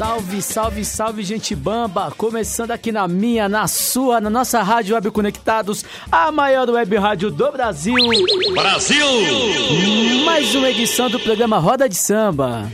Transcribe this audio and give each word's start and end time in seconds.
Salve, 0.00 0.40
salve, 0.40 0.82
salve, 0.82 1.22
gente 1.22 1.54
bamba! 1.54 2.10
Começando 2.16 2.70
aqui 2.70 2.90
na 2.90 3.06
minha, 3.06 3.50
na 3.50 3.68
sua, 3.68 4.18
na 4.18 4.30
nossa 4.30 4.62
Rádio 4.62 4.94
Web 4.94 5.10
Conectados, 5.10 5.84
a 6.10 6.32
maior 6.32 6.70
web 6.70 6.96
rádio 6.96 7.30
do 7.30 7.52
Brasil. 7.52 7.96
Brasil! 8.54 9.06
Mais 10.24 10.54
uma 10.54 10.70
edição 10.70 11.10
do 11.10 11.20
programa 11.20 11.58
Roda 11.58 11.86
de 11.86 11.96
Samba. 11.96 12.66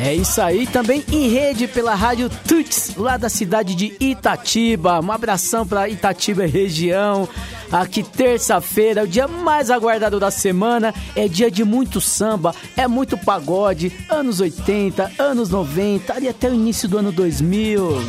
É 0.00 0.14
isso 0.14 0.40
aí, 0.40 0.64
também 0.64 1.04
em 1.10 1.28
rede 1.28 1.66
pela 1.66 1.92
Rádio 1.92 2.30
Tuts, 2.46 2.92
lá 2.96 3.16
da 3.16 3.28
cidade 3.28 3.74
de 3.74 3.96
Itatiba. 3.98 5.00
Um 5.00 5.10
abração 5.10 5.66
para 5.66 5.88
Itatiba 5.88 6.46
região. 6.46 7.28
Aqui 7.70 8.04
terça-feira, 8.04 9.02
o 9.02 9.08
dia 9.08 9.26
mais 9.26 9.72
aguardado 9.72 10.20
da 10.20 10.30
semana, 10.30 10.94
é 11.16 11.26
dia 11.26 11.50
de 11.50 11.64
muito 11.64 12.00
samba, 12.00 12.54
é 12.76 12.86
muito 12.86 13.18
pagode, 13.18 13.92
anos 14.08 14.38
80, 14.38 15.10
anos 15.18 15.50
90, 15.50 16.14
ali 16.14 16.28
até 16.28 16.48
o 16.48 16.54
início 16.54 16.88
do 16.88 16.98
ano 16.98 17.10
2000. 17.10 18.00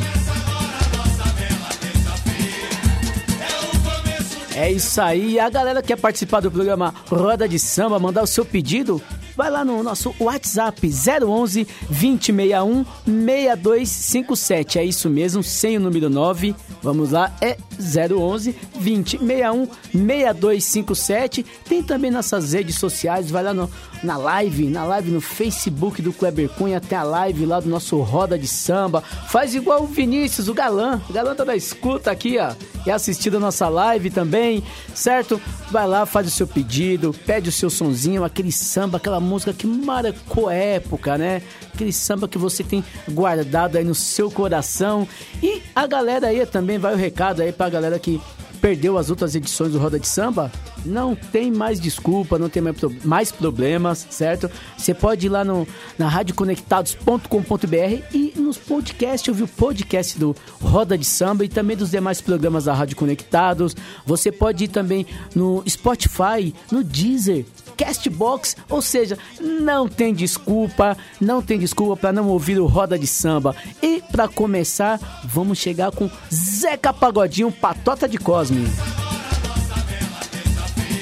É 4.54 4.70
isso 4.70 5.00
aí, 5.00 5.40
a 5.40 5.50
galera 5.50 5.82
que 5.82 5.88
quer 5.88 5.96
participar 5.96 6.40
do 6.40 6.50
programa 6.50 6.94
Roda 7.08 7.48
de 7.48 7.58
Samba, 7.58 7.98
mandar 7.98 8.22
o 8.22 8.26
seu 8.26 8.44
pedido, 8.44 9.02
vai 9.40 9.48
lá 9.48 9.64
no 9.64 9.82
nosso 9.82 10.14
WhatsApp 10.20 10.86
011 10.86 11.66
2061 11.88 12.84
6257. 13.06 14.78
É 14.78 14.84
isso 14.84 15.08
mesmo, 15.08 15.42
sem 15.42 15.78
o 15.78 15.80
número 15.80 16.10
9. 16.10 16.54
Vamos 16.82 17.10
lá, 17.10 17.32
é 17.40 17.56
011 17.78 18.54
2061 18.74 19.68
6257. 19.92 21.44
Tem 21.68 21.82
também 21.82 22.10
nossas 22.10 22.52
redes 22.52 22.76
sociais, 22.76 23.30
vai 23.30 23.42
lá 23.42 23.52
no, 23.52 23.70
na 24.02 24.16
live, 24.16 24.68
na 24.68 24.84
live 24.84 25.10
no 25.10 25.20
Facebook 25.20 26.00
do 26.00 26.12
Kleber 26.12 26.48
Cunha, 26.48 26.80
tem 26.80 26.96
a 26.96 27.02
live 27.02 27.44
lá 27.44 27.60
do 27.60 27.68
nosso 27.68 28.00
Roda 28.00 28.38
de 28.38 28.48
Samba. 28.48 29.02
Faz 29.02 29.54
igual 29.54 29.82
o 29.82 29.86
Vinícius, 29.86 30.48
o 30.48 30.54
galã. 30.54 31.00
O 31.08 31.12
galã 31.12 31.34
tá 31.34 31.44
da 31.44 31.54
escuta 31.54 32.10
aqui, 32.10 32.38
ó. 32.38 32.54
E 32.86 32.90
assistindo 32.90 33.36
a 33.36 33.40
nossa 33.40 33.68
live 33.68 34.10
também, 34.10 34.62
certo? 34.94 35.40
Vai 35.70 35.86
lá, 35.86 36.06
faz 36.06 36.26
o 36.26 36.30
seu 36.30 36.46
pedido, 36.46 37.14
pede 37.26 37.50
o 37.50 37.52
seu 37.52 37.68
sonzinho, 37.68 38.24
aquele 38.24 38.50
samba, 38.50 38.96
aquela 38.96 39.20
música 39.20 39.52
que 39.52 39.66
marcou 39.66 40.50
época, 40.50 41.18
né? 41.18 41.42
Aquele 41.74 41.92
samba 41.92 42.26
que 42.26 42.38
você 42.38 42.64
tem 42.64 42.82
guardado 43.10 43.76
aí 43.76 43.84
no 43.84 43.94
seu 43.94 44.30
coração. 44.30 45.06
E 45.42 45.62
a 45.74 45.86
galera 45.86 46.28
aí 46.28 46.44
também 46.46 46.69
vai 46.78 46.94
o 46.94 46.96
recado 46.96 47.42
aí 47.42 47.52
pra 47.52 47.68
galera 47.68 47.98
que 47.98 48.20
perdeu 48.60 48.98
as 48.98 49.10
outras 49.10 49.34
edições 49.34 49.72
do 49.72 49.78
Roda 49.78 49.98
de 49.98 50.06
Samba, 50.06 50.52
não 50.84 51.14
tem 51.14 51.50
mais 51.50 51.80
desculpa, 51.80 52.38
não 52.38 52.48
tem 52.48 52.62
mais, 52.62 52.76
mais 53.04 53.32
problemas, 53.32 54.06
certo? 54.10 54.50
Você 54.76 54.92
pode 54.94 55.26
ir 55.26 55.28
lá 55.28 55.44
no, 55.44 55.66
na 55.98 56.08
radioconectados.com.br 56.08 58.04
e 58.12 58.32
nos 58.36 58.58
podcasts, 58.58 59.28
ouvir 59.28 59.44
o 59.44 59.48
podcast 59.48 60.18
do 60.18 60.36
Roda 60.60 60.96
de 60.96 61.04
Samba 61.04 61.44
e 61.44 61.48
também 61.48 61.76
dos 61.76 61.90
demais 61.90 62.20
programas 62.20 62.64
da 62.64 62.74
Rádio 62.74 62.96
Conectados. 62.96 63.74
Você 64.04 64.30
pode 64.30 64.64
ir 64.64 64.68
também 64.68 65.06
no 65.34 65.62
Spotify, 65.68 66.54
no 66.70 66.84
Deezer, 66.84 67.46
Castbox, 67.80 68.56
ou 68.68 68.82
seja, 68.82 69.16
não 69.40 69.88
tem 69.88 70.12
desculpa, 70.12 70.98
não 71.18 71.40
tem 71.40 71.58
desculpa 71.58 71.96
para 71.96 72.12
não 72.12 72.28
ouvir 72.28 72.60
o 72.60 72.66
Roda 72.66 72.98
de 72.98 73.06
Samba. 73.06 73.56
E 73.82 74.02
para 74.12 74.28
começar, 74.28 75.00
vamos 75.24 75.56
chegar 75.56 75.90
com 75.90 76.10
Zeca 76.30 76.92
Pagodinho, 76.92 77.50
Patota 77.50 78.06
de 78.06 78.18
Cosme. 78.18 78.70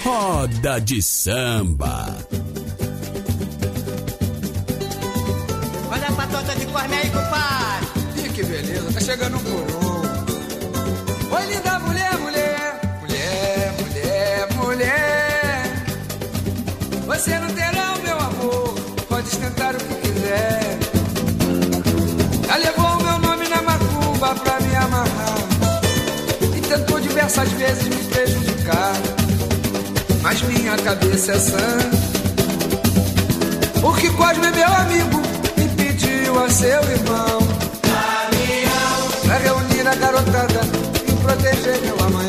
Roda 0.05 0.81
de 0.81 1.03
Samba. 1.03 2.17
Olha 5.91 6.09
a 6.09 6.13
patota 6.13 6.55
de 6.55 6.67
Cosme 6.67 6.95
aí, 6.95 7.11
compadre. 7.11 8.25
Ih, 8.25 8.29
que 8.33 8.45
beleza, 8.45 8.93
tá 8.93 9.01
chegando 9.01 9.37
um 9.37 9.41
por 9.41 9.51
um. 9.85 11.35
Oi, 11.35 11.47
linda 11.47 11.79
mulher, 11.81 12.19
mulher, 12.19 12.81
mulher, 13.03 13.75
mulher, 13.81 14.49
mulher. 14.55 15.18
Você 17.19 17.37
não 17.37 17.49
terá 17.49 17.95
o 17.97 18.03
meu 18.03 18.17
amor, 18.17 18.75
pode 19.09 19.29
tentar 19.29 19.75
o 19.75 19.79
que 19.79 19.95
quiser. 19.97 20.79
Já 22.47 22.57
levou 22.59 22.87
o 22.87 23.03
meu 23.03 23.19
nome 23.19 23.49
na 23.49 23.61
macumba 23.61 24.37
pra 24.37 24.61
me 24.61 24.77
amarrar. 24.77 25.39
E 26.57 26.61
tentou 26.61 27.01
diversas 27.01 27.49
vezes 27.55 27.89
me 27.89 28.05
prejudicar. 28.05 28.93
Mas 30.23 30.43
minha 30.43 30.77
cabeça 30.77 31.33
é 31.33 31.39
sã. 31.41 31.79
Porque 33.81 34.11
Cosme 34.11 34.51
meu 34.53 34.73
amigo 34.75 35.21
e 35.57 35.69
pediu 35.77 36.45
a 36.45 36.49
seu 36.49 36.69
irmão. 36.69 37.39
Pra 39.25 39.39
reunir 39.39 39.89
a 39.89 39.95
garotada 39.97 40.61
e 41.09 41.13
proteger 41.15 41.81
meu 41.81 41.99
amanhã. 42.07 42.28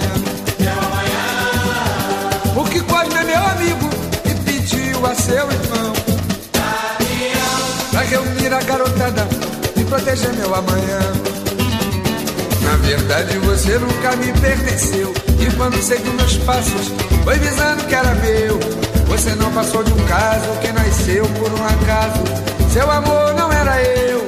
Pediu 4.99 5.05
a 5.05 5.15
seu 5.15 5.51
irmão. 5.51 5.93
Pra 7.91 8.01
reunir 8.01 8.53
a 8.53 8.61
garotada 8.61 9.27
e 9.75 9.83
proteger 9.85 10.33
meu 10.33 10.53
amanhã. 10.53 10.99
Na 12.61 12.75
verdade 12.77 13.37
você 13.39 13.79
nunca 13.79 14.15
me 14.17 14.31
pertenceu 14.33 15.11
E 15.39 15.55
quando 15.55 15.81
seguiu 15.81 16.13
meus 16.13 16.37
passos 16.37 16.91
Foi 17.23 17.35
visando 17.39 17.83
que 17.87 17.95
era 17.95 18.13
meu 18.15 18.59
Você 19.07 19.33
não 19.33 19.51
passou 19.51 19.83
de 19.83 19.91
um 19.91 20.05
caso 20.05 20.51
Que 20.61 20.71
nasceu 20.71 21.25
por 21.25 21.51
um 21.51 21.65
acaso 21.65 22.71
Seu 22.71 22.91
amor 22.91 23.33
não 23.33 23.51
era 23.51 23.81
eu 23.81 24.23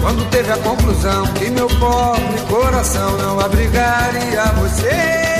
Quando 0.00 0.30
teve 0.30 0.52
a 0.52 0.56
conclusão 0.56 1.26
Que 1.34 1.50
meu 1.50 1.66
pobre 1.66 2.40
coração 2.48 3.18
Não 3.18 3.38
abrigaria 3.38 4.44
você 4.58 5.31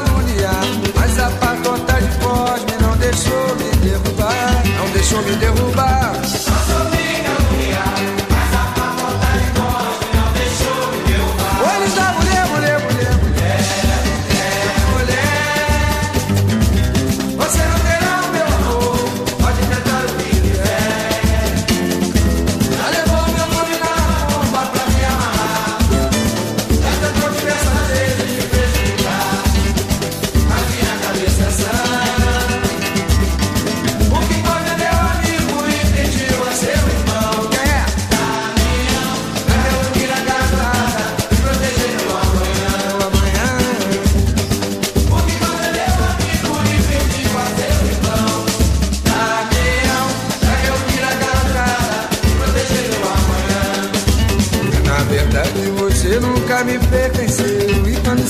caluniar 0.00 0.60
Mas 0.94 1.18
a 1.18 1.30
patota 1.30 2.00
de 2.00 2.18
Cosme 2.18 2.72
Não 2.80 2.96
deixou 2.96 3.56
me 3.56 3.88
derrubar 3.88 4.62
Não 4.78 4.90
deixou 4.90 5.22
me 5.22 5.36
derrubar 5.36 6.55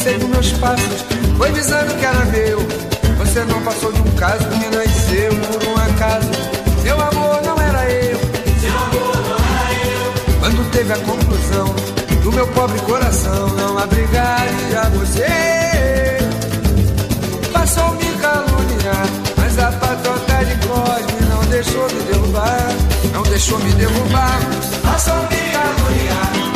seguiu 0.07 0.29
meus 0.29 0.53
passos, 0.53 1.05
foi 1.37 1.51
visando 1.51 1.93
que 1.97 2.05
era 2.05 2.25
meu 2.27 2.59
Você 3.19 3.45
não 3.45 3.61
passou 3.63 3.91
de 3.93 4.01
um 4.01 4.13
caso 4.15 4.47
que 4.51 4.77
nasceu 4.77 5.33
por 5.49 5.69
um 5.69 5.77
acaso. 5.77 6.31
Seu 6.83 6.95
amor 6.95 7.43
não 7.45 7.61
era 7.61 7.91
eu. 7.91 8.19
Quando 10.39 10.71
teve 10.71 10.93
a 10.93 10.99
conclusão 10.99 11.75
do 12.23 12.31
meu 12.33 12.47
pobre 12.49 12.79
coração 12.83 13.49
não 13.57 13.79
abrigaria 13.79 14.83
você. 14.95 15.27
Passou 17.53 17.91
me 17.95 18.05
caluniar, 18.21 19.07
mas 19.37 19.59
a 19.59 19.73
patota 19.73 20.45
de 20.45 20.67
Cosme 20.69 21.27
não 21.29 21.45
deixou 21.47 21.83
me 21.91 22.03
derrubar, 22.05 22.69
não 23.13 23.23
deixou 23.23 23.59
me 23.59 23.73
derrubar. 23.73 24.39
Passou 24.85 25.17
minha 25.31 25.65
mulher, 25.81 26.56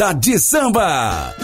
Roda 0.00 0.14
de 0.14 0.38
samba. 0.38 1.39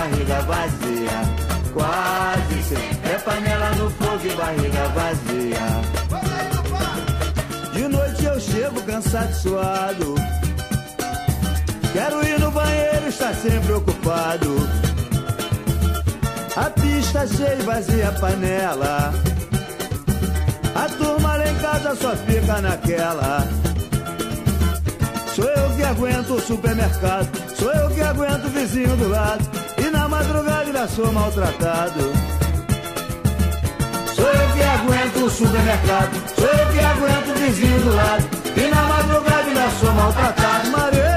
Barriga 0.00 0.40
vazia. 0.42 1.18
Quase 1.74 2.62
sempre 2.62 3.10
é 3.12 3.18
panela 3.18 3.70
no 3.76 3.90
fogo 3.90 4.24
e 4.24 4.34
barriga 4.34 4.88
vazia. 4.88 5.66
De 7.74 7.88
noite 7.88 8.24
eu 8.24 8.40
chego 8.40 8.82
cansado 8.82 9.34
suado. 9.34 10.14
Quero 11.92 12.26
ir 12.26 12.38
no 12.40 12.50
banheiro, 12.50 13.08
está 13.08 13.34
sempre 13.34 13.72
ocupado. 13.72 14.56
A 16.56 16.70
pista 16.70 17.26
cheia 17.26 17.58
e 17.58 17.62
vazia 17.62 18.08
a 18.08 18.12
panela. 18.12 19.12
A 20.74 20.88
turma 20.88 21.36
lá 21.36 21.50
em 21.50 21.54
casa 21.56 21.94
só 21.94 22.16
fica 22.16 22.60
naquela. 22.60 23.46
Sou 25.34 25.44
eu 25.44 25.76
que 25.76 25.82
aguento 25.82 26.34
o 26.34 26.40
supermercado, 26.40 27.28
sou 27.56 27.72
eu 27.72 27.90
que 27.90 28.00
aguento 28.00 28.46
o 28.46 28.50
vizinho 28.50 28.96
do 28.96 29.08
lado. 29.08 29.59
Madrugada 30.10 30.62
ainda 30.66 30.88
sou 30.88 31.12
maltratado. 31.12 32.00
Sou 34.16 34.26
eu 34.26 34.52
que 34.54 34.62
aguento 34.62 35.24
o 35.24 35.30
supermercado, 35.30 36.10
sou 36.34 36.48
eu 36.48 36.66
que 36.72 36.80
aguento 36.80 37.30
o 37.30 37.34
vizinho 37.38 37.80
do 37.80 37.94
lado. 37.94 38.24
E 38.56 38.68
na 38.68 38.82
madrugada 38.82 39.46
ainda 39.46 39.70
sou 39.78 39.92
maltratado. 39.92 40.70
Maria, 40.70 41.09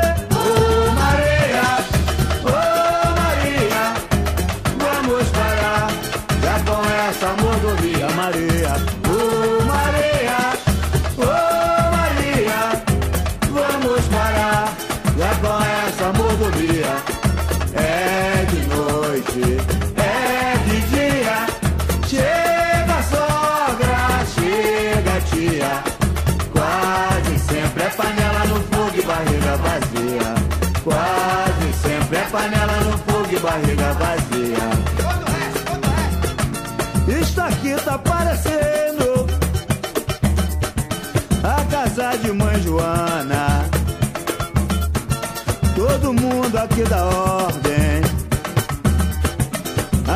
mundo 46.34 46.58
aqui 46.58 46.84
dá 46.84 47.06
ordem. 47.06 48.02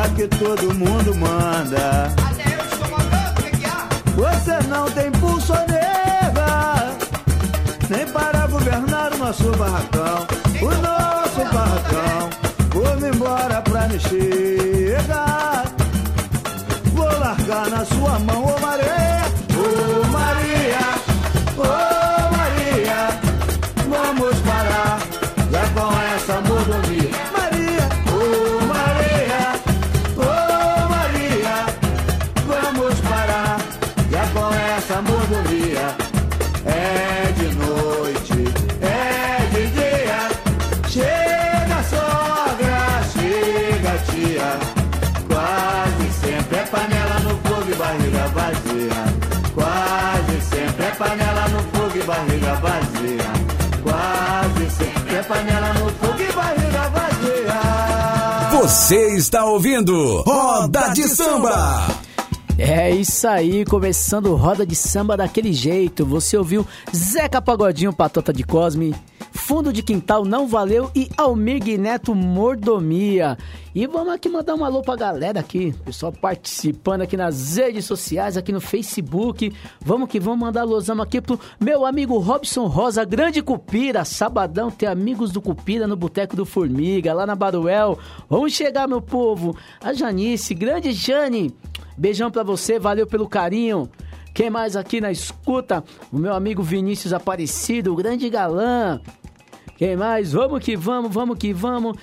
Aqui 0.02 0.26
todo 0.36 0.74
mundo 0.74 1.14
manda. 1.14 2.12
Você 4.16 4.66
não 4.68 4.90
tem 4.90 5.12
pulso 5.12 5.52
nega, 5.68 6.96
nem 7.88 8.04
para 8.08 8.48
governar 8.48 9.12
o 9.12 9.18
nosso 9.18 9.50
barracão, 9.52 10.26
o 10.60 10.70
nosso 10.82 11.54
barracão. 11.54 12.30
Vou-me 12.72 13.14
embora 13.14 13.62
pra 13.62 13.86
me 13.86 14.00
Você 58.68 59.16
está 59.16 59.46
ouvindo 59.46 60.20
Roda 60.20 60.88
de 60.88 61.04
Samba. 61.04 61.88
É 62.58 62.90
isso 62.90 63.26
aí, 63.26 63.64
começando 63.64 64.34
roda 64.34 64.66
de 64.66 64.76
samba 64.76 65.16
daquele 65.16 65.54
jeito. 65.54 66.04
Você 66.04 66.36
ouviu 66.36 66.66
Zeca 66.94 67.40
Pagodinho, 67.40 67.94
Patota 67.94 68.30
de 68.30 68.42
Cosme, 68.44 68.94
Fundo 69.32 69.72
de 69.72 69.82
Quintal 69.82 70.22
Não 70.22 70.46
Valeu 70.46 70.90
e 70.94 71.08
Almir 71.16 71.80
Neto 71.80 72.14
Mordomia. 72.14 73.38
E 73.78 73.86
vamos 73.86 74.12
aqui 74.12 74.28
mandar 74.28 74.56
um 74.56 74.64
alô 74.64 74.82
pra 74.82 74.96
galera 74.96 75.38
aqui, 75.38 75.72
pessoal 75.84 76.10
participando 76.10 77.02
aqui 77.02 77.16
nas 77.16 77.56
redes 77.56 77.84
sociais, 77.84 78.36
aqui 78.36 78.50
no 78.50 78.60
Facebook. 78.60 79.54
Vamos 79.80 80.08
que 80.08 80.18
vamos 80.18 80.40
mandar 80.40 80.62
alôzão 80.62 81.00
aqui 81.00 81.20
pro 81.20 81.38
meu 81.60 81.86
amigo 81.86 82.18
Robson 82.18 82.66
Rosa, 82.66 83.04
grande 83.04 83.40
Cupira. 83.40 84.04
Sabadão 84.04 84.68
tem 84.68 84.88
amigos 84.88 85.30
do 85.30 85.40
Cupira 85.40 85.86
no 85.86 85.94
Boteco 85.94 86.34
do 86.34 86.44
Formiga, 86.44 87.14
lá 87.14 87.24
na 87.24 87.36
Baruel. 87.36 87.96
Vamos 88.28 88.52
chegar, 88.52 88.88
meu 88.88 89.00
povo. 89.00 89.56
A 89.80 89.92
Janice, 89.92 90.54
grande 90.54 90.90
Jane. 90.90 91.54
Beijão 91.96 92.32
pra 92.32 92.42
você, 92.42 92.80
valeu 92.80 93.06
pelo 93.06 93.28
carinho. 93.28 93.88
Quem 94.34 94.50
mais 94.50 94.74
aqui 94.74 95.00
na 95.00 95.12
escuta? 95.12 95.84
O 96.12 96.18
meu 96.18 96.34
amigo 96.34 96.64
Vinícius 96.64 97.12
Aparecido, 97.12 97.92
o 97.92 97.96
grande 97.96 98.28
galã. 98.28 99.00
Quem 99.76 99.96
mais? 99.96 100.32
Vamos 100.32 100.64
que 100.64 100.76
vamos, 100.76 101.14
vamos 101.14 101.38
que 101.38 101.52
vamos. 101.52 101.96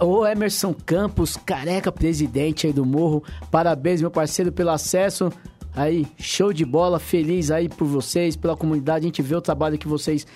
O 0.00 0.26
Emerson 0.26 0.74
Campos, 0.74 1.36
careca 1.36 1.92
presidente 1.92 2.66
aí 2.66 2.72
do 2.72 2.84
Morro. 2.84 3.22
Parabéns, 3.50 4.00
meu 4.00 4.10
parceiro, 4.10 4.50
pelo 4.50 4.70
acesso. 4.70 5.30
Aí, 5.74 6.06
show 6.18 6.52
de 6.52 6.64
bola, 6.64 6.98
feliz 6.98 7.50
aí 7.50 7.68
por 7.68 7.86
vocês, 7.86 8.36
pela 8.36 8.56
comunidade. 8.56 9.04
A 9.04 9.08
gente 9.08 9.22
vê 9.22 9.34
o 9.34 9.40
trabalho 9.40 9.78
que 9.78 9.88
vocês 9.88 10.26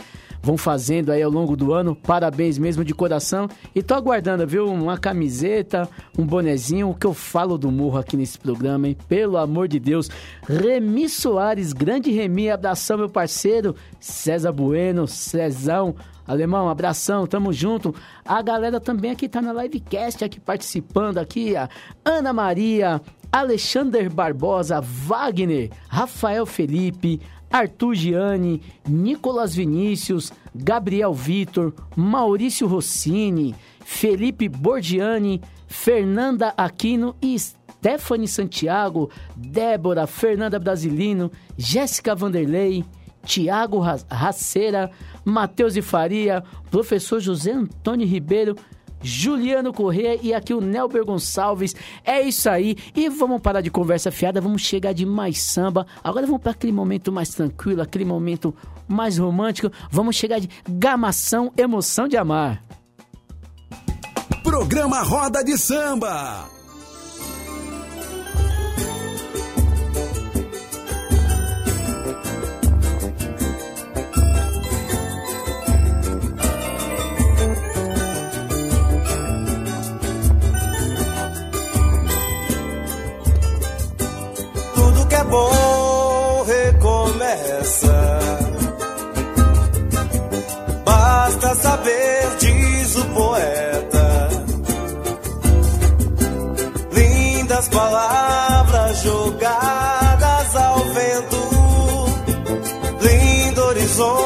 vão 0.43 0.57
fazendo 0.57 1.11
aí 1.11 1.23
ao 1.23 1.31
longo 1.31 1.57
do 1.57 1.73
ano. 1.73 1.95
Parabéns 1.95 2.57
mesmo 2.57 2.85
de 2.85 2.95
coração. 2.95 3.49
E 3.75 3.83
tô 3.83 3.95
aguardando, 3.95 4.47
viu? 4.47 4.67
Uma 4.67 4.97
camiseta, 4.97 5.89
um 6.17 6.25
bonezinho, 6.25 6.89
o 6.89 6.95
que 6.95 7.07
eu 7.07 7.13
falo 7.13 7.59
do 7.59 7.71
morro 7.71 7.99
aqui 7.99 8.17
nesse 8.17 8.39
programa, 8.39 8.89
hein? 8.89 8.97
Pelo 9.09 9.37
amor 9.37 9.69
de 9.69 9.79
Deus. 9.79 10.09
Remi 10.49 11.09
Soares, 11.09 11.73
grande 11.73 12.11
Remi, 12.11 12.49
abração, 12.49 12.97
meu 12.97 13.09
parceiro. 13.09 13.75
César 14.01 14.53
Bueno, 14.53 15.07
Cezão. 15.07 15.95
Alemão, 16.27 16.69
abração, 16.69 17.27
tamo 17.27 17.53
junto. 17.53 17.95
A 18.25 18.43
galera 18.43 18.81
também 18.81 19.11
aqui 19.13 19.29
tá 19.29 19.41
na 19.41 19.53
livecast, 19.53 20.25
aqui 20.25 20.41
participando 20.41 21.19
aqui, 21.19 21.57
a 21.57 21.69
Ana 22.05 22.33
Maria, 22.33 23.01
Alexander 23.31 24.13
Barbosa, 24.13 24.81
Wagner, 24.81 25.71
Rafael 25.89 26.47
Felipe, 26.47 27.21
Arthur 27.51 27.95
Gianni, 27.95 28.63
Nicolas 28.89 29.55
Vinícius, 29.55 30.33
Gabriel 30.55 31.13
Vitor, 31.15 31.73
Maurício 31.95 32.67
Rossini, 32.67 33.55
Felipe 33.81 34.49
Borgiani, 34.49 35.41
Fernanda 35.69 36.53
Aquino 36.57 37.15
e 37.23 37.39
Stephanie 37.39 38.29
Santiago, 38.29 39.11
Débora, 39.37 40.07
Fernanda 40.07 40.59
Brasilino, 40.59 41.31
Jéssica 41.57 42.15
Vanderlei, 42.15 42.85
Tiago 43.27 43.81
Raceira, 44.09 44.91
Matheus 45.25 45.77
e 45.77 45.83
Faria, 45.83 46.43
professor 46.71 47.21
José 47.21 47.53
Antônio 47.53 48.07
Ribeiro, 48.07 48.57
Juliano 49.03 49.73
Corrêa 49.73 50.19
e 50.23 50.33
aqui 50.33 50.55
o 50.55 50.61
Nelber 50.61 51.05
Gonçalves. 51.05 51.75
É 52.05 52.23
isso 52.23 52.49
aí. 52.49 52.77
E 52.95 53.09
vamos 53.09 53.43
parar 53.43 53.61
de 53.61 53.71
conversa 53.71 54.11
fiada, 54.11 54.41
vamos 54.41 54.63
chegar 54.63 54.95
de 54.95 55.05
mais 55.05 55.43
samba. 55.43 55.87
Agora 56.03 56.25
vamos 56.25 56.41
para 56.41 56.53
aquele 56.53 56.73
momento 56.73 57.13
mais 57.13 57.29
tranquilo, 57.31 57.83
aquele 57.83 58.05
momento 58.05 58.55
mais 58.89 59.19
romântico. 59.19 59.71
Vamos 59.91 60.17
chegar 60.17 60.39
de 60.39 60.49
gamação, 60.69 61.53
emoção 61.57 62.09
de 62.09 62.17
amar. 62.17 62.65
Programa 64.43 65.03
Roda 65.03 65.43
de 65.43 65.59
Samba. 65.59 66.56
Bom 85.31 86.45
recomeça. 86.45 88.19
Basta 90.85 91.55
saber, 91.55 92.37
diz 92.39 92.97
o 92.97 93.05
poeta. 93.07 94.29
Lindas 96.93 97.69
palavras 97.69 99.03
jogadas 99.03 100.57
ao 100.57 100.79
vento. 100.79 101.37
Lindo 103.01 103.63
horizonte 103.63 104.26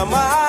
amar 0.00 0.39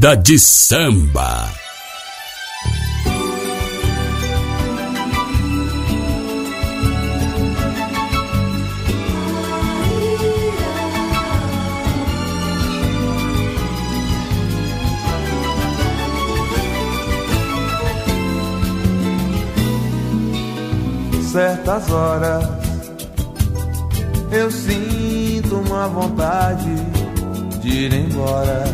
Roda 0.00 0.16
de 0.16 0.38
Samba. 0.38 1.50
certas 21.30 21.90
horas 21.90 22.44
eu 24.32 24.50
sinto 24.50 25.56
uma 25.56 25.86
vontade 25.88 26.74
de 27.60 27.68
ir 27.68 27.92
embora, 27.92 28.64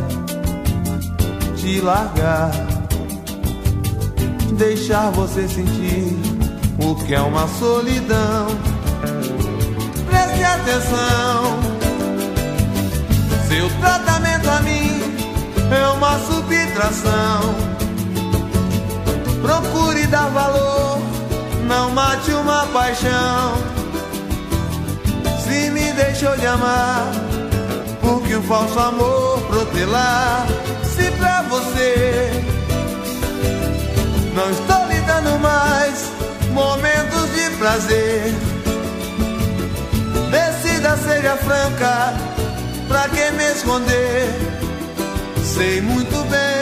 te 1.66 1.81
largar, 1.81 2.52
deixar 4.52 5.11
você 5.11 5.48
sentir 5.48 6.16
o 6.79 6.94
que 6.94 7.12
é 7.12 7.20
uma 7.20 7.48
solidão. 7.48 8.46
Preste 10.09 10.44
atenção, 10.44 11.59
seu 13.48 13.68
tratamento 13.81 14.48
a 14.48 14.61
mim 14.61 14.92
é 15.76 15.88
uma 15.88 16.20
subtração. 16.20 17.40
Procure 19.42 20.07
dar 20.07 20.29
valor, 20.29 21.00
não 21.66 21.90
mate 21.90 22.31
uma 22.31 22.64
paixão. 22.66 23.55
deixou 25.96 26.37
de 26.37 26.46
amar, 26.46 27.11
porque 28.00 28.37
o 28.37 28.42
falso 28.42 28.79
amor 28.79 29.40
protelar. 29.48 30.46
Se 30.96 31.11
pra 31.12 31.42
você 31.42 32.30
não 34.35 34.50
estou 34.50 34.87
lhe 34.87 35.00
dando 35.02 35.38
mais 35.38 36.11
momentos 36.52 37.30
de 37.35 37.50
prazer, 37.59 38.35
decida, 40.30 40.96
seja 40.96 41.37
franca, 41.37 42.14
pra 42.88 43.09
que 43.11 43.30
me 43.32 43.52
esconder? 43.52 44.35
Sei 45.44 45.80
muito 45.80 46.16
bem 46.30 46.56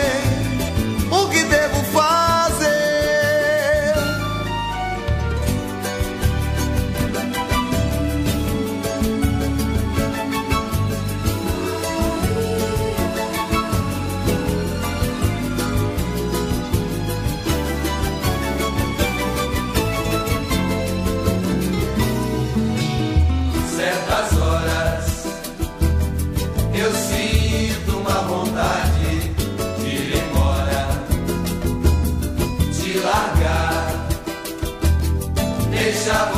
deixar 36.04 36.33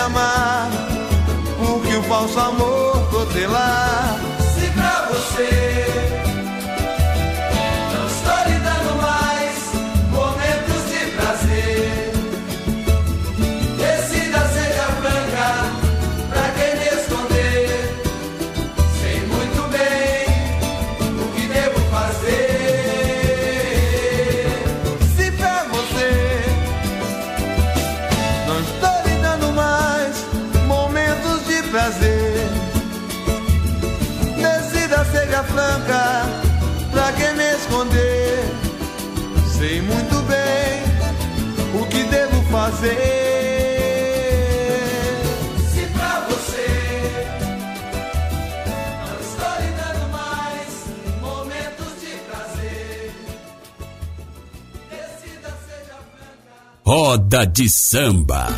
amar, 0.00 0.70
porque 1.58 1.96
o 1.96 2.02
falso 2.02 2.40
amor 2.40 2.98
protelar. 3.10 4.19
Fazer. 42.50 42.96
Se 45.72 45.86
pra 45.92 46.20
você 46.28 46.68
não 49.06 49.14
estou 49.20 49.54
lhe 49.60 49.70
dando 49.80 50.04
mais 50.12 50.70
momentos 51.20 52.00
de 52.00 52.12
prazer, 52.28 53.14
decida, 54.90 55.50
seja 55.66 55.96
franca. 56.12 56.54
Roda 56.84 57.46
de 57.46 57.68
samba. 57.68 58.48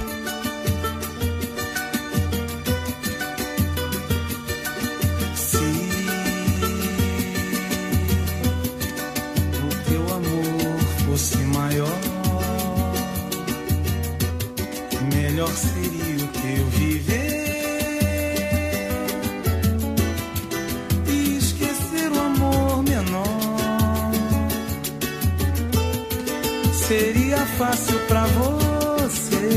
Fácil 27.62 27.98
pra 28.08 28.24
você. 28.26 29.52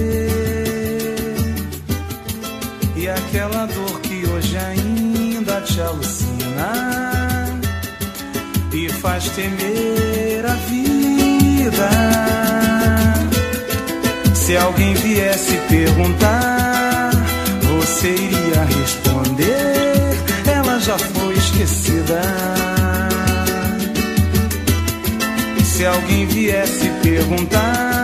E 2.96 3.10
aquela 3.10 3.65
dor 3.65 4.00
que 4.02 4.28
hoje 4.28 4.58
ainda 4.58 5.62
te 5.62 5.82
alucina 5.82 6.72
e 8.72 8.89
faz 8.89 9.28
temer 9.30 10.46
a 10.46 10.56
vida. 10.70 11.89
Se 14.36 14.56
alguém 14.58 14.94
viesse 14.94 15.58
perguntar, 15.68 17.10
você 17.63 18.10
iria 18.10 18.63
responder: 18.65 20.13
ela 20.48 20.80
já 20.80 20.98
foi 21.00 21.34
esquecida. 21.34 22.22
Se 25.76 25.86
alguém 25.86 26.26
viesse 26.28 26.89
perguntar, 27.04 27.94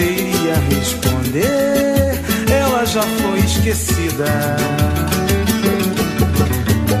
iria 0.00 0.54
responder: 0.70 2.20
ela 2.50 2.84
já 2.86 3.02
foi 3.02 3.38
esquecida. 3.40 4.56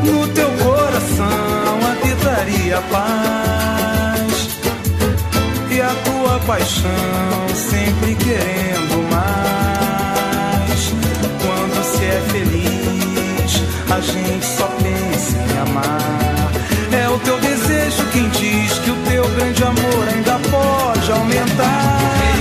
No 0.04 0.26
teu 0.28 0.50
coração 0.62 1.78
habitaria 1.90 2.82
paz 2.90 4.48
e 5.70 5.80
a 5.80 5.94
tua 6.04 6.38
paixão 6.40 7.48
sempre 7.54 8.14
querendo 8.16 9.10
mais. 9.10 10.92
Quando 11.40 11.84
se 11.84 12.04
é 12.04 12.22
feliz, 12.30 13.62
a 13.90 14.00
gente 14.00 14.44
só 14.44 14.66
pensa 14.66 15.38
em 15.38 15.58
amar. 15.58 16.52
É 16.92 17.08
o 17.08 17.18
teu 17.20 17.38
desejo 17.40 18.04
quem 18.12 18.28
diz 18.28 18.78
que 18.80 18.90
o 18.90 18.96
teu 19.08 19.26
grande 19.30 19.62
amor 19.62 20.08
ainda 20.14 20.38
pode 20.50 21.10
aumentar. 21.12 22.31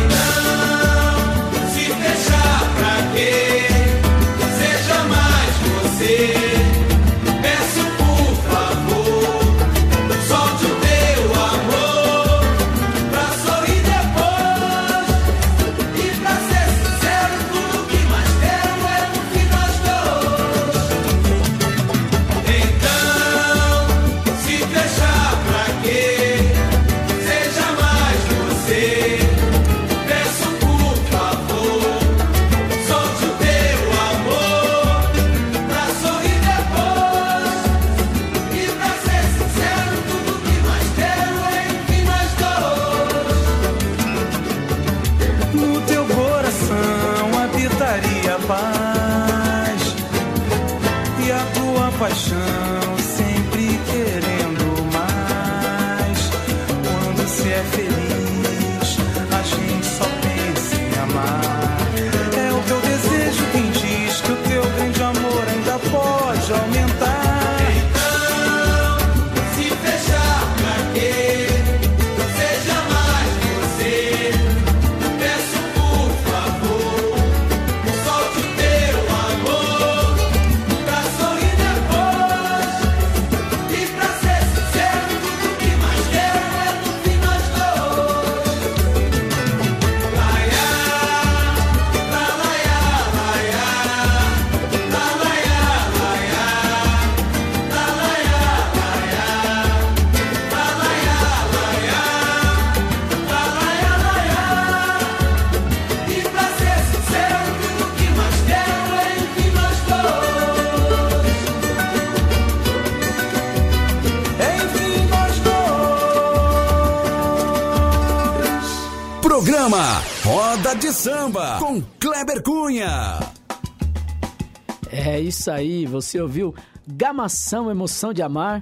Isso 125.32 125.50
aí, 125.50 125.86
você 125.86 126.22
ouviu 126.22 126.54
Gamação, 126.88 127.72
Emoção 127.72 128.14
de 128.14 128.22
Amar. 128.22 128.62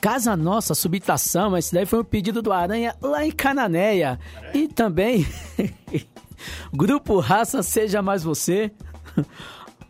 Casa 0.00 0.34
Nossa, 0.34 0.74
Subitação, 0.74 1.58
esse 1.58 1.74
daí 1.74 1.84
foi 1.84 2.00
um 2.00 2.04
pedido 2.04 2.40
do 2.40 2.52
Aranha 2.52 2.96
lá 3.02 3.26
em 3.26 3.30
Cananéia. 3.30 4.18
E 4.54 4.66
também 4.66 5.26
Grupo 6.72 7.18
Raça 7.18 7.62
Seja 7.62 8.00
Mais 8.00 8.22
Você. 8.22 8.72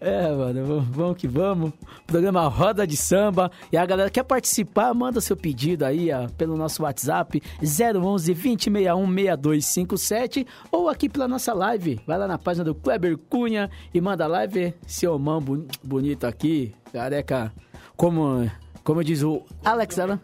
É, 0.01 0.33
mano, 0.35 0.81
vamos 0.91 1.19
que 1.19 1.29
vamos. 1.29 1.73
Programa 2.07 2.49
Roda 2.49 2.87
de 2.87 2.97
Samba. 2.97 3.51
E 3.71 3.77
a 3.77 3.85
galera 3.85 4.09
quer 4.09 4.23
participar, 4.23 4.95
manda 4.95 5.21
seu 5.21 5.37
pedido 5.37 5.85
aí 5.85 6.11
ó, 6.11 6.27
pelo 6.39 6.57
nosso 6.57 6.83
WhatsApp 6.85 7.43
011 7.63 8.33
2061 8.33 9.07
6257 9.07 10.47
ou 10.73 10.89
aqui 10.89 11.07
pela 11.07 11.29
nossa 11.29 11.53
live. 11.53 12.01
Vai 12.07 12.17
lá 12.17 12.27
na 12.27 12.39
página 12.39 12.65
do 12.65 12.75
Kleber 12.75 13.19
Cunha 13.19 13.71
e 13.93 14.01
manda 14.01 14.27
live. 14.27 14.73
Seu 14.87 15.19
mão 15.19 15.39
boni- 15.39 15.69
bonito 15.85 16.27
aqui, 16.27 16.75
careca, 16.91 17.53
como, 17.95 18.51
como 18.83 19.05
diz 19.05 19.23
o 19.23 19.43
Alex 19.63 19.99
Alan. 19.99 20.19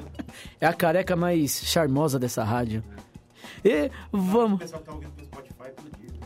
é 0.58 0.66
a 0.66 0.72
careca 0.72 1.14
mais 1.14 1.60
charmosa 1.62 2.18
dessa 2.18 2.42
rádio. 2.42 2.82
E 3.62 3.90
vamos. 4.10 4.60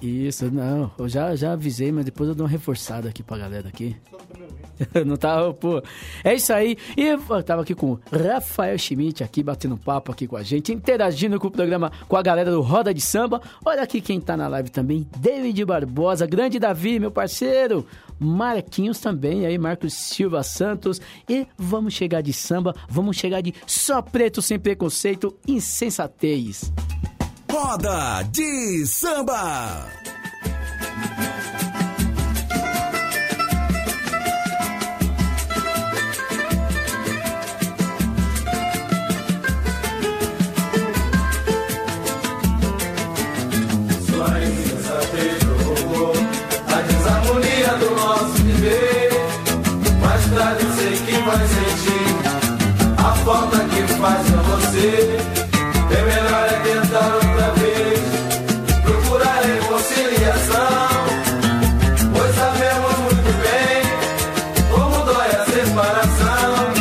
Isso, 0.04 0.50
não. 0.50 0.90
Eu 0.98 1.08
já, 1.08 1.34
já 1.34 1.52
avisei, 1.52 1.90
mas 1.90 2.04
depois 2.04 2.28
eu 2.28 2.34
dou 2.34 2.44
uma 2.44 2.50
reforçada 2.50 3.08
aqui 3.08 3.22
pra 3.22 3.38
galera 3.38 3.68
aqui. 3.68 3.96
Não 5.06 5.16
tá, 5.16 5.50
pô. 5.54 5.82
É 6.22 6.34
isso 6.34 6.52
aí. 6.52 6.76
E 6.94 7.06
eu 7.06 7.42
tava 7.42 7.62
aqui 7.62 7.74
com 7.74 7.92
o 7.92 8.00
Rafael 8.12 8.76
Schmidt 8.76 9.24
aqui, 9.24 9.42
batendo 9.42 9.78
papo 9.78 10.12
aqui 10.12 10.26
com 10.26 10.36
a 10.36 10.42
gente, 10.42 10.74
interagindo 10.74 11.40
com 11.40 11.46
o 11.46 11.50
programa, 11.50 11.90
com 12.06 12.16
a 12.16 12.22
galera 12.22 12.50
do 12.50 12.60
Roda 12.60 12.92
de 12.92 13.00
Samba. 13.00 13.40
Olha 13.64 13.82
aqui 13.82 14.02
quem 14.02 14.20
tá 14.20 14.36
na 14.36 14.46
live 14.46 14.68
também, 14.68 15.08
David 15.16 15.64
Barbosa, 15.64 16.26
grande 16.26 16.58
Davi, 16.58 17.00
meu 17.00 17.10
parceiro. 17.10 17.86
Marquinhos 18.18 19.00
também, 19.00 19.46
aí 19.46 19.56
Marcos 19.56 19.94
Silva 19.94 20.42
Santos. 20.42 21.00
E 21.26 21.46
vamos 21.56 21.94
chegar 21.94 22.20
de 22.20 22.32
samba, 22.32 22.74
vamos 22.90 23.16
chegar 23.16 23.40
de 23.40 23.54
só 23.66 24.02
preto 24.02 24.42
sem 24.42 24.58
preconceito, 24.58 25.34
insensatez. 25.48 26.70
Roda 27.54 28.24
de 28.32 28.84
Samba. 28.84 29.86
A 46.66 46.80
desarmonia 46.82 47.68
do 47.78 47.90
nosso 47.94 48.32
viver. 48.42 49.10
Mais 50.00 50.24
tarde 50.34 50.66
sei 50.74 50.96
que 51.06 51.22
vai 51.22 51.46
sentir 51.46 52.14
a 52.98 53.12
falta 53.24 53.53
como 65.62 66.73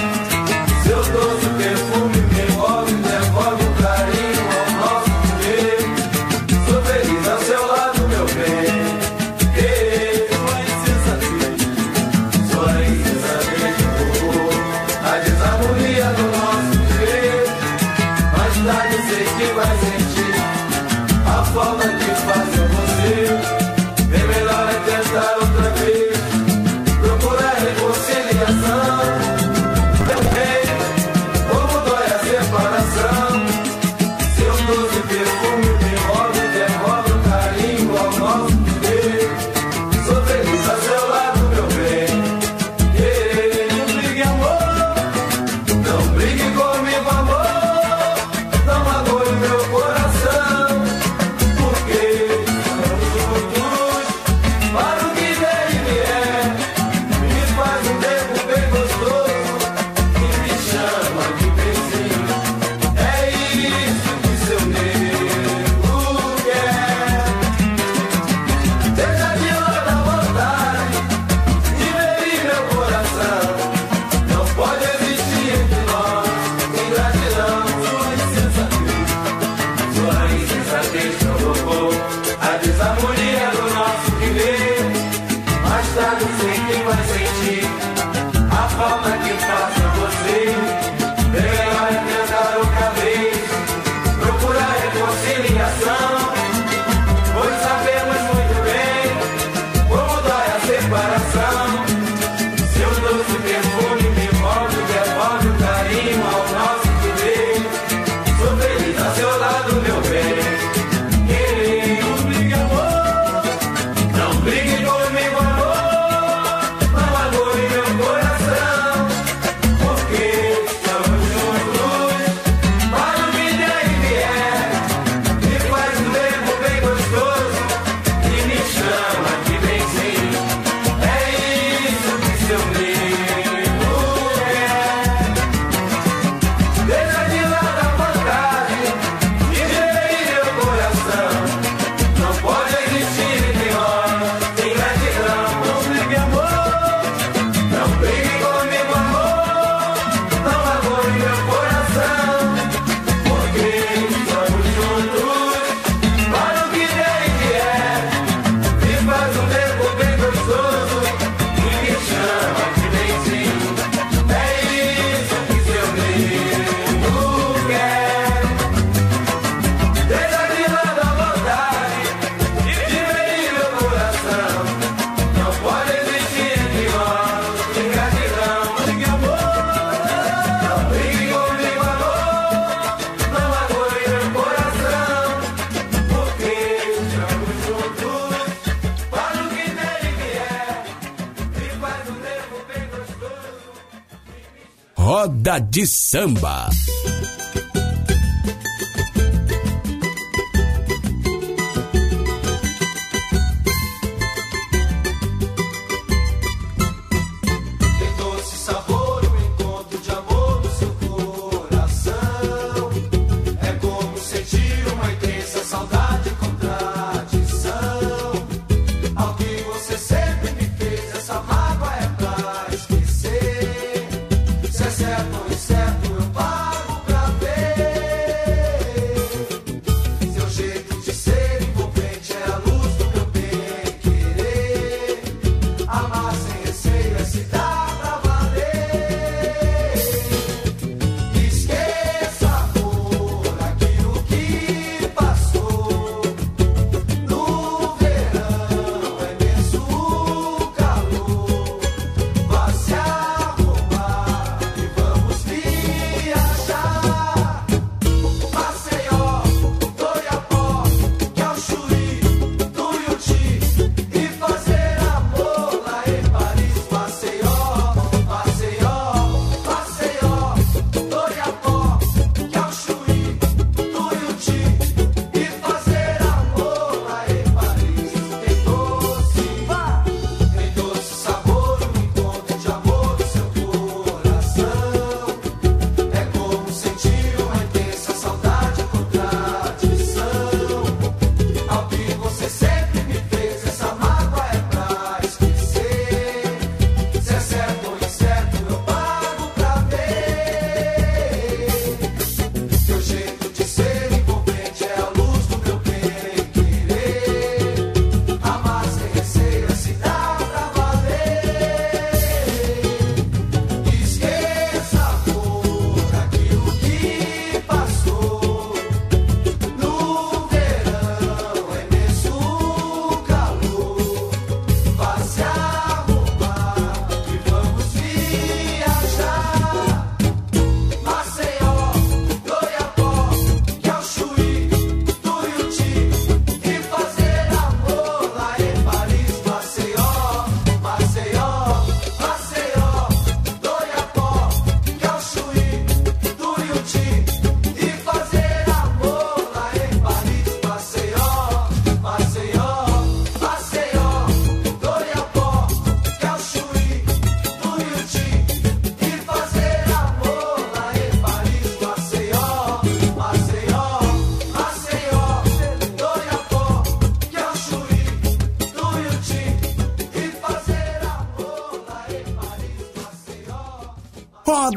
de 195.73 195.87
Samba. 195.87 196.72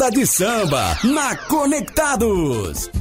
Roda 0.07 0.11
de 0.11 0.27
Samba 0.27 0.99
na 1.05 1.37
Conectados. 1.37 2.96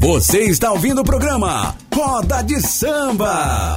Você 0.00 0.44
está 0.44 0.72
ouvindo 0.72 1.02
o 1.02 1.04
programa 1.04 1.76
Roda 1.94 2.40
de 2.40 2.58
Samba. 2.58 3.76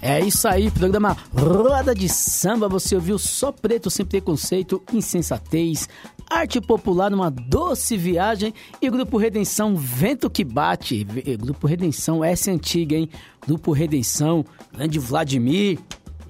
É 0.00 0.20
isso 0.20 0.46
aí, 0.46 0.70
programa 0.70 1.16
Roda 1.34 1.92
de 1.92 2.08
Samba. 2.08 2.68
Você 2.68 2.94
ouviu 2.94 3.18
só 3.18 3.50
preto 3.50 3.90
sem 3.90 4.06
preconceito, 4.06 4.80
insensatez, 4.92 5.88
arte 6.30 6.60
popular 6.60 7.10
numa 7.10 7.28
doce 7.28 7.96
viagem 7.96 8.54
e 8.80 8.88
Grupo 8.88 9.18
Redenção 9.18 9.74
Vento 9.74 10.30
que 10.30 10.44
Bate. 10.44 11.02
Grupo 11.40 11.66
Redenção, 11.66 12.22
essa 12.22 12.52
é 12.52 12.54
antiga, 12.54 12.94
hein? 12.94 13.10
Grupo 13.44 13.72
Redenção, 13.72 14.44
grande 14.72 15.00
Vladimir, 15.00 15.80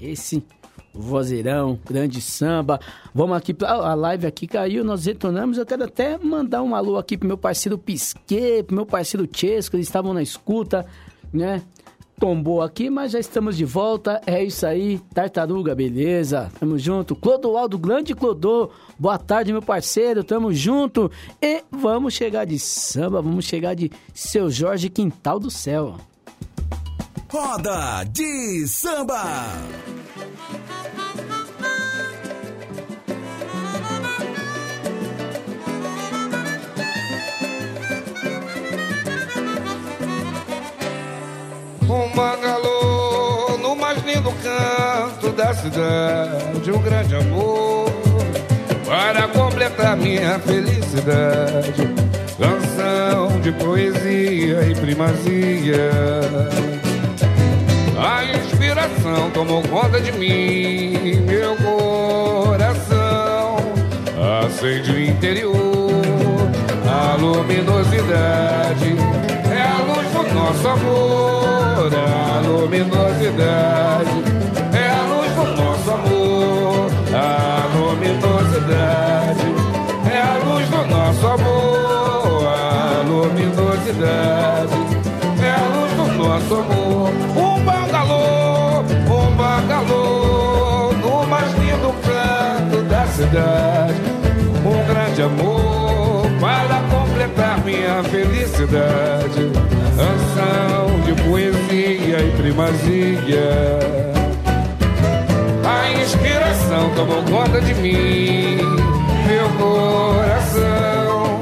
esse 0.01 0.43
vozeirão, 0.95 1.79
grande 1.85 2.21
samba. 2.21 2.81
Vamos 3.13 3.37
aqui, 3.37 3.55
a 3.63 3.95
live 3.95 4.27
aqui 4.27 4.47
caiu, 4.47 4.85
nós 4.85 5.05
retornamos. 5.05 5.59
Eu 5.59 5.67
quero 5.67 5.85
até 5.85 6.17
mandar 6.17 6.63
um 6.63 6.75
alô 6.75 6.97
aqui 6.97 7.19
pro 7.19 7.27
meu 7.27 7.37
parceiro 7.37 7.77
Pisquet, 7.77 8.63
pro 8.63 8.77
meu 8.77 8.87
parceiro 8.87 9.29
Chesco, 9.31 9.77
eles 9.77 9.89
estavam 9.89 10.15
na 10.15 10.23
escuta, 10.23 10.87
né? 11.33 11.63
tombou 12.19 12.63
aqui, 12.63 12.89
mas 12.89 13.13
já 13.13 13.19
estamos 13.19 13.57
de 13.57 13.65
volta. 13.65 14.21
É 14.27 14.43
isso 14.43 14.67
aí, 14.67 15.01
tartaruga, 15.13 15.75
beleza? 15.75 16.51
Tamo 16.59 16.79
junto. 16.79 17.15
Clodoaldo, 17.15 17.79
grande 17.79 18.15
Clodô. 18.15 18.71
Boa 18.99 19.19
tarde, 19.19 19.53
meu 19.53 19.63
parceiro. 19.63 20.23
Tamo 20.23 20.53
junto. 20.53 21.11
E 21.43 21.63
vamos 21.71 22.15
chegar 22.15 22.45
de 22.45 22.59
samba, 22.59 23.21
vamos 23.21 23.45
chegar 23.45 23.75
de 23.75 23.91
seu 24.13 24.51
Jorge 24.51 24.89
Quintal 24.89 25.39
do 25.39 25.51
Céu. 25.51 25.97
Roda 27.31 28.05
de 28.11 28.67
Samba. 28.69 29.25
Um 41.83 42.09
bangalô 42.15 43.59
no 43.59 43.77
mais 43.77 44.03
lindo 44.05 44.33
canto 44.43 45.31
da 45.33 45.55
cidade, 45.55 46.71
um 46.71 46.83
grande 46.83 47.17
amor 47.17 47.91
para 48.87 49.29
completar 49.29 49.97
minha 49.97 50.39
felicidade. 50.41 51.95
Canção 52.39 53.41
de 53.41 53.53
poesia 53.53 54.69
e 54.69 54.75
primazia. 54.75 56.74
A 58.05 58.23
inspiração 58.23 59.31
tomou 59.31 59.63
conta 59.63 59.99
de 59.99 60.13
mim, 60.13 61.23
meu 61.23 61.57
coração. 61.57 63.57
Acende 64.45 64.93
o 64.93 65.01
interior, 65.01 65.55
a 66.87 67.17
luminosidade. 67.17 68.95
É 69.51 69.63
a 69.63 69.79
luz 69.85 70.07
do 70.13 70.23
nosso 70.35 70.69
amor, 70.69 71.91
a 71.95 72.41
luminosidade 72.47 74.34
felicidade. 98.45 99.51
Canção 99.97 101.01
de 101.05 101.15
poesia 101.23 102.19
e 102.21 102.31
primazia. 102.37 103.79
A 105.65 105.93
inspiração 106.03 106.91
tomou 106.95 107.23
conta 107.25 107.61
de 107.61 107.75
mim, 107.75 108.59
meu 109.27 109.49
coração 109.59 111.41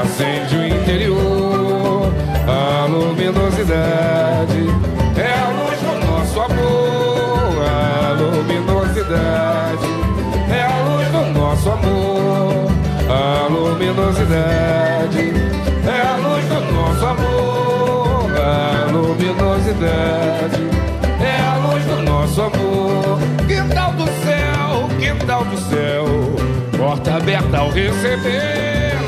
acende 0.00 0.56
o 0.56 0.66
interior, 0.66 2.12
a 2.46 2.86
luminosidade 2.86 4.66
é 5.16 5.32
a 5.32 5.48
luz 5.48 5.80
do 5.80 6.06
nosso 6.06 6.40
amor, 6.40 7.64
a 7.66 8.12
luminosidade 8.12 9.88
é 10.50 10.62
a 10.62 10.78
luz 10.88 11.08
do 11.08 11.38
nosso 11.38 11.70
amor, 11.70 12.68
a 13.10 13.48
luminosidade 13.48 14.97
luminosidade 19.68 20.68
é 21.20 21.40
a 21.40 21.56
luz 21.56 21.84
do 21.84 22.02
nosso 22.02 22.40
amor. 22.42 23.18
Quintal 23.46 23.92
do 23.92 24.06
céu, 24.06 24.88
quintal 24.98 25.44
do 25.44 25.58
céu, 25.58 26.06
porta 26.76 27.16
aberta 27.16 27.58
ao 27.58 27.70
recebê-la, 27.70 29.07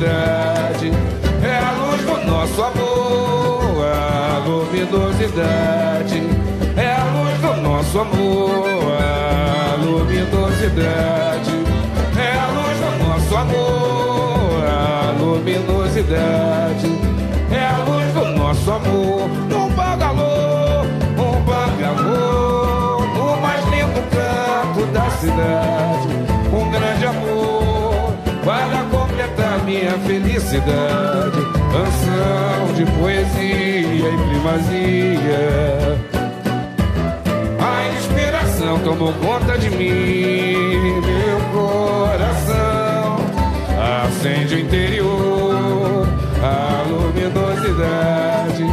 luminosidade 0.00 0.90
é 1.42 1.58
a 1.58 1.72
luz 1.72 2.00
do 2.02 2.26
nosso 2.26 2.62
amor. 2.62 3.84
A 3.84 4.38
luminosidade 4.46 6.22
é 6.76 6.92
a 6.92 7.04
luz 7.04 7.38
do 7.40 7.62
nosso 7.62 7.98
amor. 7.98 8.92
A 8.98 9.76
luminosidade 9.76 11.50
é 12.16 12.32
a 12.32 12.46
luz 12.46 12.78
do 12.80 12.90
nosso 13.04 13.36
amor. 13.36 14.64
A 14.66 15.14
luminosidade 15.18 16.98
é 17.52 17.66
a 17.66 17.78
luz 17.84 18.14
do 18.14 18.24
nosso 18.38 18.70
amor. 18.70 19.28
Um 19.52 19.68
bangalô, 19.74 20.82
um 21.18 21.42
bangalô, 21.42 23.00
no 23.06 23.40
mais 23.40 23.64
lindo 23.66 24.02
canto 24.10 24.86
da 24.92 25.10
cidade. 25.10 26.29
Minha 29.80 29.98
felicidade. 30.00 31.40
Canção 31.72 32.74
de 32.74 32.84
poesia 32.92 34.08
e 34.08 34.16
primazia. 34.28 35.98
A 37.58 37.88
inspiração 37.96 38.78
tomou 38.80 39.12
conta 39.14 39.56
de 39.58 39.70
mim, 39.70 41.00
meu 41.00 41.40
coração 41.52 43.16
acende 44.06 44.56
o 44.56 44.60
interior, 44.60 46.06
a 46.42 46.82
luminosidade 46.88 48.64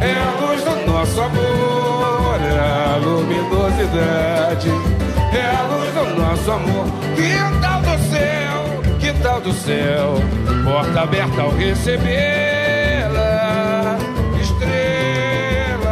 é 0.00 0.14
a 0.14 0.40
luz 0.40 0.62
do 0.64 0.90
nosso 0.90 1.20
amor, 1.20 2.40
a 2.58 2.96
luminosidade 2.96 4.70
é 5.32 5.56
a 5.56 5.62
luz 5.62 5.92
do 5.94 6.20
nosso 6.20 6.50
amor. 6.50 7.05
Céu, 9.36 9.40
do 9.42 9.52
céu, 9.52 10.14
porta 10.64 11.02
aberta 11.02 11.42
ao 11.42 11.50
recebê-la, 11.50 12.08
estrela, 14.40 15.86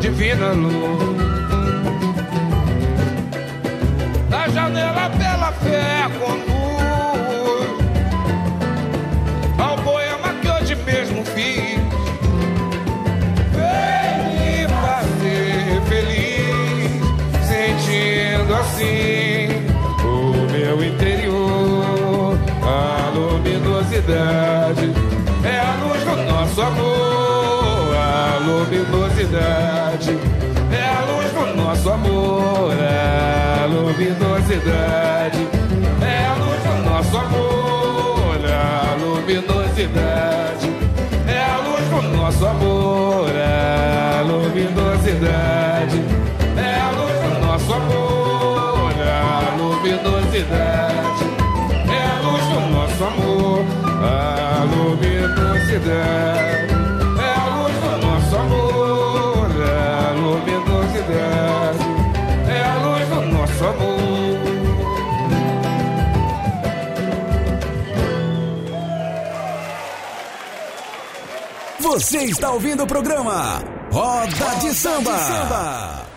divina 0.00 0.52
luz. 0.52 1.07
luminosidade, 24.08 24.92
é 25.44 25.58
a 25.58 25.74
luz 25.84 26.02
do 26.02 26.16
nosso 26.32 26.62
amor, 26.62 27.94
a 27.94 28.38
luminosidade, 28.38 30.18
é 30.72 30.84
a 30.86 31.04
luz 31.04 31.30
do 31.32 31.56
nosso 31.62 31.90
amor, 31.90 32.72
a 32.72 33.66
luminosidade, 33.66 35.46
é 36.00 36.26
a 36.26 36.34
luz 36.34 36.62
do 36.62 36.90
nosso 36.90 37.16
amor, 37.18 38.40
a 38.46 38.94
luminosidade, 38.94 40.72
é 41.26 41.42
a 41.42 41.58
luz 41.58 41.84
do 41.90 42.16
nosso 42.16 42.46
amor, 42.46 43.30
a 43.36 44.22
luminosidade, 44.22 46.02
é 46.56 46.80
a 46.80 46.90
luz 46.92 47.12
do 47.22 47.46
nosso 47.46 47.72
amor, 47.74 48.94
a 49.02 49.54
luminosidade. 49.58 51.37
luminosidade. 55.68 56.68
É 57.20 57.34
a 57.34 57.46
luz 57.56 57.74
do 57.74 58.06
nosso 58.06 58.36
amor, 58.36 59.50
é 59.60 60.06
a 60.06 60.12
luminosidade. 60.12 61.78
É 62.48 62.62
a 62.64 62.74
luz 62.76 63.08
do 63.08 63.20
nosso 63.32 63.64
amor. 63.64 63.98
Você 71.80 72.18
está 72.24 72.50
ouvindo 72.50 72.84
o 72.84 72.86
programa 72.86 73.62
Roda, 73.90 74.26
Roda 74.36 74.56
de 74.60 74.74
Samba. 74.74 75.12
De 75.12 75.20
samba. 75.20 76.07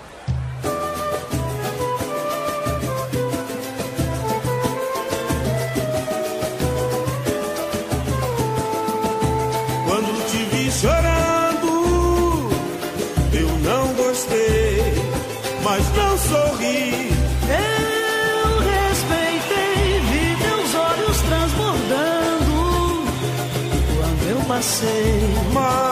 say 24.62 25.28
my 25.54 25.91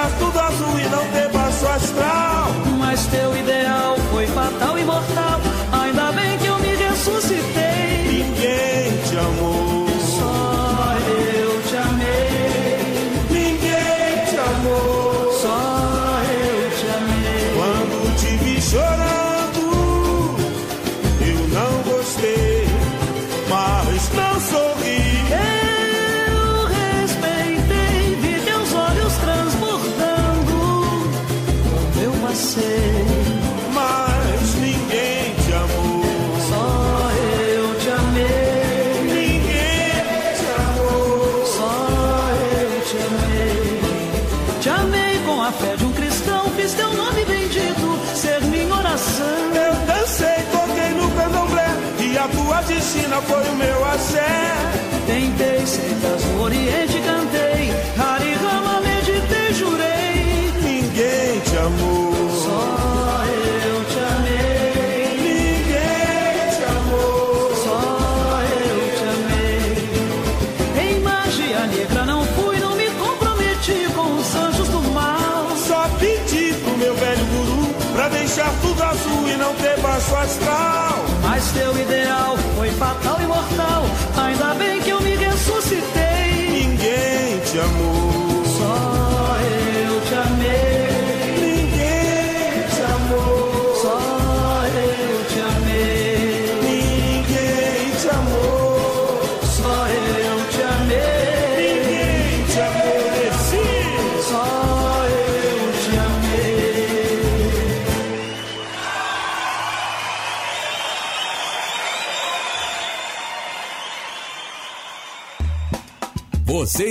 Diga 0.00 0.18
tú. 0.18 0.29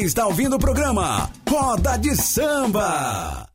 está 0.09 0.25
ouvindo 0.25 0.55
o 0.55 0.59
programa 0.59 1.29
Roda 1.47 1.95
de 1.95 2.15
Samba. 2.15 3.47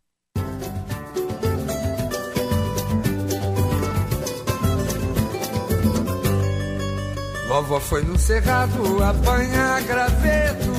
Vovó 7.49 7.81
foi 7.81 8.05
no 8.05 8.17
cerrado 8.17 9.03
apanhar 9.03 9.83
graveto, 9.83 10.71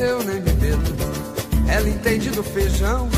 eu 0.00 0.24
nem 0.24 0.40
me 0.40 0.52
meto, 0.54 0.94
ela 1.68 1.88
entende 1.88 2.30
do 2.30 2.42
feijão. 2.42 3.08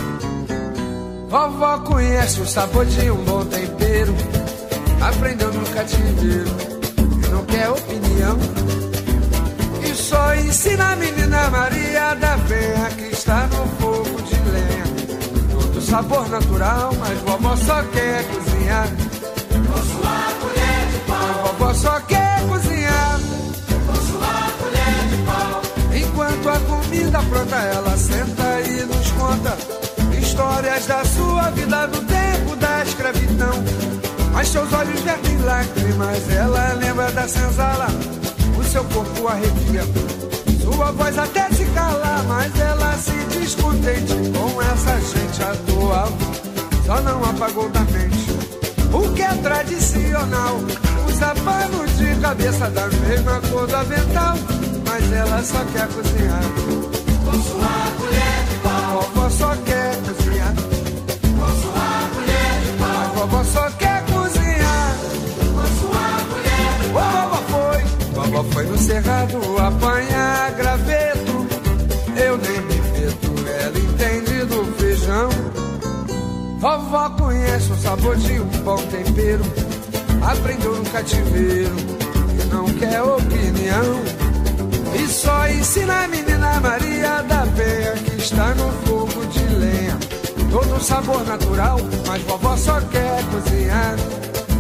Vovó 1.31 1.79
conhece 1.79 2.43
o 2.43 2.47
sabor 2.47 2.85
de 2.85 3.11
um 3.11 3.25
bom 3.25 3.43
tempero, 3.47 4.15
aprendeu 5.01 5.51
no 5.51 5.67
cativeiro, 5.71 6.51
não 7.31 7.43
quer 7.47 7.71
opinião 7.71 8.84
só 10.15 10.35
ensina 10.37 10.93
a 10.93 10.97
menina 10.97 11.51
Maria 11.51 12.15
da 12.15 12.39
Penha 12.49 12.89
que 12.97 13.13
está 13.13 13.49
no 13.49 13.67
fogo 13.79 14.23
de 14.23 14.37
lenha. 14.51 14.85
Todo 15.51 15.81
sabor 15.81 16.29
natural, 16.29 16.95
mas 17.01 17.19
vovó 17.23 17.57
só 17.57 17.83
quer 17.95 18.25
cozinhar. 18.29 18.89
Com 19.69 19.83
sua 19.93 20.21
colher 20.41 20.83
de 20.93 20.99
pau. 21.09 21.43
Vovó 21.45 21.75
só 21.75 22.01
quer 22.03 22.47
cozinhar. 22.47 23.21
Com 23.87 23.95
sua 24.09 24.37
colher 24.61 25.01
de 25.11 25.17
pau. 25.27 25.63
Enquanto 25.93 26.49
a 26.49 26.61
comida 26.61 27.19
pronta, 27.31 27.57
ela 27.57 27.97
senta 27.97 28.61
e 28.61 28.85
nos 28.85 29.11
conta 29.13 29.57
histórias 30.21 30.87
da 30.87 31.05
sua 31.05 31.51
vida 31.51 31.87
do 31.87 32.01
tempo 32.03 32.57
da 32.57 32.85
escravidão. 32.85 33.65
Mas 34.33 34.49
seus 34.49 34.73
olhos 34.73 35.01
vertem 35.01 35.39
lágrimas, 35.39 36.31
ela 36.31 36.73
lembra 36.75 37.11
da 37.13 37.27
senzala 37.27 37.89
seu 38.75 38.85
corpo 38.87 39.29
arrepia. 39.29 39.85
Sua 40.61 40.91
voz 40.91 41.17
até 41.17 41.49
se 41.51 41.65
cala, 41.67 42.25
mas 42.27 42.59
ela 42.59 42.93
se 42.99 43.39
descontente 43.39 44.15
com 44.37 44.63
essa 44.63 45.01
gente 45.01 45.43
atual. 45.45 46.09
Só 46.85 47.01
não 47.03 47.25
apagou 47.25 47.69
da 47.69 47.81
mente 47.83 48.31
o 48.93 49.13
que 49.15 49.23
é 49.23 49.33
tradicional. 49.35 50.57
Usa 51.09 51.35
pano 51.45 51.87
de 51.87 52.21
cabeça 52.21 52.69
da 52.71 52.89
mesma 52.89 53.41
cor 53.49 53.67
da 53.69 53.85
vental, 53.85 54.35
mas 54.85 55.13
ela 55.13 55.41
só 55.45 55.65
quer 55.73 55.87
cozinhar. 55.87 56.43
Com 57.25 57.43
sua 57.43 57.93
colher. 57.97 58.24
Sabor 78.05 78.17
de 78.17 78.39
um 78.39 78.47
bom 78.65 78.77
tempero. 78.77 79.43
Aprendeu 80.23 80.77
no 80.77 80.85
cativeiro 80.91 81.75
e 82.39 82.45
não 82.53 82.67
quer 82.75 83.03
opinião. 83.03 84.03
E 84.95 85.09
só 85.09 85.49
ensina 85.49 86.05
a 86.05 86.09
menina 86.09 86.61
Maria 86.61 87.23
da 87.23 87.47
Penha 87.57 87.93
que 88.05 88.17
está 88.17 88.55
no 88.55 88.71
fogo 88.87 89.27
de 89.27 89.45
lenha. 89.55 89.99
Todo 90.51 90.83
sabor 90.83 91.25
natural, 91.25 91.79
mas 92.07 92.23
vovó 92.23 92.57
só 92.57 92.81
quer 92.83 93.25
cozinhar. 93.25 93.97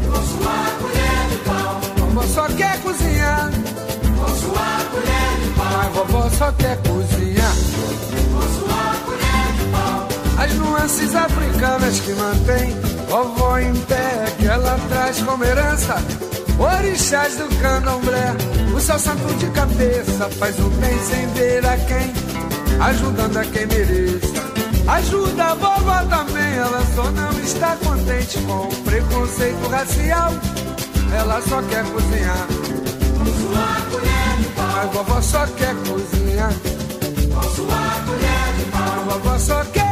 Com 0.06 0.22
sua 0.22 0.70
colher 0.80 1.28
de 1.28 1.36
pau. 1.44 1.80
Vovó 1.98 2.22
só 2.22 2.46
quer 2.48 2.80
cozinhar. 2.80 3.50
Com 4.18 4.34
sua 4.36 4.84
colher 4.90 5.40
de 5.42 5.50
pau. 5.50 5.66
Mas 5.76 5.92
vovó 5.94 6.30
só 6.30 6.52
quer 6.52 6.76
cozinhar. 6.78 7.54
Com 8.32 8.42
sua 8.58 8.96
colher 9.04 9.52
de 9.58 9.64
pau. 9.70 10.08
As 10.42 10.54
nuances 10.54 11.14
africanas 11.14 12.00
que 12.00 12.12
mantém 12.14 12.93
vovó 13.14 13.58
em 13.58 13.72
pé, 13.82 14.24
que 14.38 14.46
ela 14.46 14.76
traz 14.88 15.22
como 15.22 15.44
herança. 15.44 15.94
Orixás 16.58 17.36
do 17.36 17.48
candomblé, 17.60 18.34
o 18.74 18.80
seu 18.80 18.98
santo 18.98 19.34
de 19.38 19.46
cabeça 19.50 20.28
faz 20.30 20.58
o 20.58 20.68
bem 20.80 20.98
sem 21.04 21.26
ver 21.28 21.64
a 21.64 21.76
quem, 21.76 22.12
ajudando 22.80 23.36
a 23.36 23.44
quem 23.44 23.66
mereça. 23.66 24.44
Ajuda 24.86 25.44
a 25.44 25.54
vovó 25.54 26.04
também, 26.10 26.54
ela 26.56 26.82
só 26.94 27.10
não 27.12 27.30
está 27.40 27.76
contente 27.76 28.38
com 28.40 28.66
o 28.66 28.82
preconceito 28.82 29.68
racial. 29.68 30.32
Ela 31.16 31.40
só 31.42 31.62
quer 31.62 31.84
cozinhar. 31.84 32.46
Mas 34.74 34.92
vovó 34.92 35.22
só 35.22 35.46
quer 35.46 35.74
cozinhar. 35.86 36.52
Com 37.32 37.42
sua 37.54 38.02
colher 38.06 38.54
de 38.58 38.64
pau. 38.72 39.04
Mas 39.06 39.14
vovó 39.14 39.38
só 39.38 39.64
quer 39.72 39.83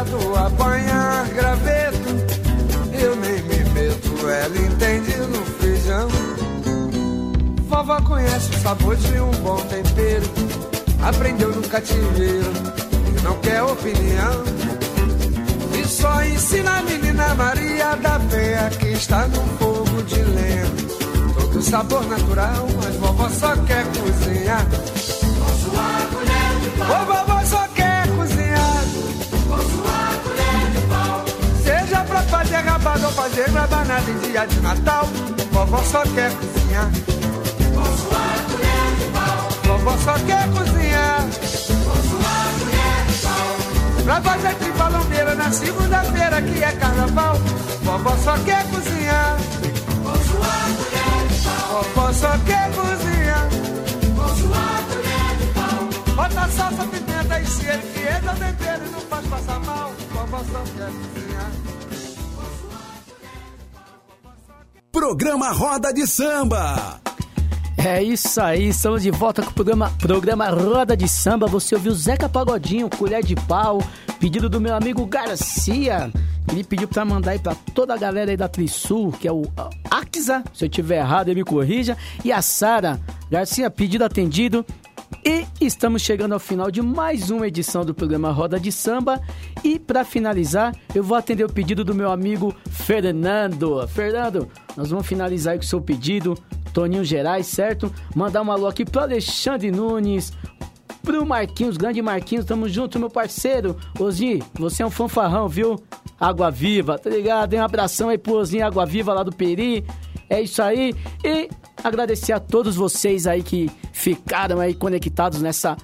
apanhar 0.00 1.28
graveto. 1.28 2.08
Eu 2.92 3.16
nem 3.16 3.42
me 3.42 3.70
meto, 3.70 4.28
ela 4.28 4.58
entende 4.58 5.16
no 5.16 5.44
feijão. 5.58 6.08
Vovó 7.68 8.00
conhece 8.02 8.50
o 8.50 8.60
sabor 8.60 8.96
de 8.96 9.20
um 9.20 9.30
bom 9.42 9.60
tempero. 9.66 10.24
Aprendeu 11.02 11.50
no 11.50 11.68
cativeiro 11.68 12.52
e 13.08 13.22
não 13.22 13.34
quer 13.40 13.62
opinião. 13.62 14.44
E 15.78 15.86
só 15.86 16.24
ensina 16.24 16.78
a 16.78 16.82
menina 16.82 17.34
Maria 17.34 17.94
da 17.96 18.18
Penha 18.20 18.70
que 18.70 18.88
está 18.88 19.28
no 19.28 19.42
fogo 19.58 20.02
de 20.02 20.22
lenha. 20.22 20.64
Todo 21.34 21.62
sabor 21.62 22.06
natural, 22.06 22.66
mas 22.82 22.96
vovó 22.96 23.28
só 23.28 23.54
quer 23.64 23.84
cozinhar. 23.86 24.66
Rabanada 34.00 34.10
em 34.10 34.18
dia 34.18 34.46
de 34.46 34.60
Natal. 34.60 35.08
Vovó 35.52 35.82
só 35.82 36.02
quer 36.02 36.32
cozinhar. 36.32 36.90
Com 37.74 37.84
sua 37.96 38.24
colher 38.48 38.96
de 38.98 39.04
pau. 39.12 39.48
Vovó 39.64 39.96
só 39.98 40.14
quer 40.24 40.48
cozinhar. 40.48 41.22
Com 41.84 41.96
sua 42.08 42.40
colher 42.58 43.06
de 43.06 43.14
pau. 43.22 44.04
Pra 44.04 44.20
fazer 44.20 44.54
tripalombeira 44.54 45.34
na 45.34 45.50
segunda-feira 45.50 46.42
que 46.42 46.62
é 46.62 46.72
carnaval. 46.72 47.36
Vovó 47.82 48.16
só 48.24 48.38
quer 48.38 48.64
cozinhar. 48.70 49.36
Com 50.02 50.14
sua 50.24 50.56
colher 50.76 51.28
de 51.28 51.42
pau. 51.44 51.82
Vovó 51.82 52.12
só 52.12 52.38
quer 52.46 52.70
cozinhar. 52.72 53.48
Com 54.16 54.28
sua 54.36 54.82
colher 54.88 55.36
de 55.38 55.46
pau. 55.54 56.14
Bota 56.14 56.48
salsa, 56.48 56.84
pimenta 56.84 57.40
e 57.40 57.46
cheiro 57.46 57.82
que 57.92 58.00
entra 58.00 58.34
tempero 58.34 58.86
e 58.86 58.90
não 58.90 59.00
faz 59.00 59.26
passar 59.26 59.60
mal. 59.60 59.92
Vovó 60.12 60.38
só 60.38 60.62
quer 60.76 60.90
cozinhar. 60.90 61.79
Programa 64.92 65.50
Roda 65.52 65.92
de 65.92 66.04
Samba. 66.04 67.00
É 67.76 68.02
isso 68.02 68.40
aí, 68.40 68.68
estamos 68.68 69.02
de 69.02 69.10
volta 69.10 69.40
com 69.40 69.50
o 69.50 69.54
programa, 69.54 69.90
programa 69.98 70.48
Roda 70.48 70.96
de 70.96 71.08
Samba. 71.08 71.46
Você 71.46 71.76
ouviu 71.76 71.94
Zeca 71.94 72.28
Pagodinho, 72.28 72.90
Colher 72.90 73.22
de 73.22 73.36
Pau, 73.36 73.82
pedido 74.18 74.48
do 74.48 74.60
meu 74.60 74.74
amigo 74.74 75.06
Garcia. 75.06 76.10
Ele 76.50 76.64
pediu 76.64 76.88
pra 76.88 77.04
mandar 77.04 77.30
aí 77.30 77.38
pra 77.38 77.54
toda 77.72 77.94
a 77.94 77.96
galera 77.96 78.32
aí 78.32 78.36
da 78.36 78.48
Trisul, 78.48 79.12
que 79.12 79.28
é 79.28 79.32
o 79.32 79.42
Axa. 79.88 80.42
Se 80.52 80.64
eu 80.64 80.68
tiver 80.68 80.98
errado, 80.98 81.28
ele 81.28 81.40
me 81.40 81.44
corrija. 81.44 81.96
E 82.24 82.32
a 82.32 82.42
Sara. 82.42 83.00
Garcia, 83.30 83.70
pedido 83.70 84.04
atendido. 84.04 84.66
E 85.24 85.46
estamos 85.60 86.00
chegando 86.00 86.32
ao 86.32 86.38
final 86.38 86.70
de 86.70 86.80
mais 86.80 87.30
uma 87.30 87.46
edição 87.46 87.84
do 87.84 87.94
programa 87.94 88.30
Roda 88.30 88.58
de 88.58 88.72
Samba. 88.72 89.20
E 89.62 89.78
para 89.78 90.02
finalizar, 90.02 90.74
eu 90.94 91.02
vou 91.02 91.16
atender 91.16 91.44
o 91.44 91.52
pedido 91.52 91.84
do 91.84 91.94
meu 91.94 92.10
amigo 92.10 92.54
Fernando. 92.70 93.86
Fernando, 93.88 94.48
nós 94.74 94.88
vamos 94.88 95.06
finalizar 95.06 95.56
com 95.56 95.62
o 95.62 95.66
seu 95.66 95.80
pedido. 95.80 96.38
Toninho 96.72 97.04
Gerais, 97.04 97.46
certo? 97.46 97.92
Mandar 98.14 98.42
um 98.42 98.50
alô 98.50 98.66
aqui 98.66 98.84
pro 98.84 99.02
Alexandre 99.02 99.70
Nunes, 99.70 100.32
pro 101.02 101.26
Marquinhos, 101.26 101.76
grande 101.76 102.00
Marquinhos, 102.00 102.46
tamo 102.46 102.68
junto, 102.68 102.98
meu 102.98 103.10
parceiro. 103.10 103.76
Ozi, 103.98 104.42
você 104.54 104.82
é 104.82 104.86
um 104.86 104.90
fanfarrão, 104.90 105.48
viu? 105.48 105.76
Água 106.18 106.50
Viva, 106.50 106.98
tá 106.98 107.10
ligado? 107.10 107.54
Um 107.56 107.62
abração 107.62 108.08
aí 108.08 108.16
pro 108.16 108.34
Ozinho 108.34 108.64
Água 108.64 108.86
Viva 108.86 109.12
lá 109.12 109.22
do 109.22 109.32
Peri. 109.32 109.84
É 110.30 110.40
isso 110.40 110.62
aí. 110.62 110.94
E 111.24 111.50
agradecer 111.82 112.32
a 112.32 112.40
todos 112.40 112.76
vocês 112.76 113.26
aí 113.26 113.42
que 113.42 113.68
ficaram 113.92 114.60
aí 114.60 114.72
conectados 114.72 115.42
nessa 115.42 115.76